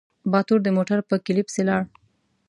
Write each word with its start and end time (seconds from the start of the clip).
باتور 0.31 0.59
د 0.63 0.67
موټر 0.77 0.97
په 1.09 1.15
کيلي 1.25 1.43
پسې 1.47 1.61
لاړ. 1.69 1.83